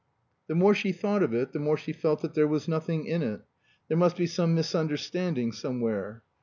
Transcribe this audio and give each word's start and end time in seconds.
The 0.47 0.55
more 0.55 0.73
she 0.73 0.91
thought 0.93 1.21
of 1.21 1.31
it 1.31 1.51
the 1.51 1.59
more 1.59 1.77
she 1.77 1.93
felt 1.93 2.23
that 2.23 2.33
there 2.33 2.47
was 2.47 2.67
nothing 2.67 3.05
in 3.05 3.21
it. 3.21 3.41
There 3.87 3.97
must 3.97 4.17
be 4.17 4.25
some 4.25 4.55
misunderstanding 4.55 5.51
somewhere. 5.51 6.23